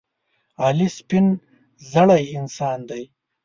علي 0.65 0.87
سپینزړی 0.97 2.23
انسان 2.39 2.79
دی. 2.89 3.03